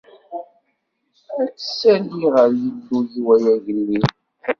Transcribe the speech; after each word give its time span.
Ad 1.41 1.47
k-ssaɛliɣ 1.57 2.35
a 2.43 2.45
Illu-iw, 2.67 3.27
a 3.35 3.37
Agellid. 3.53 4.05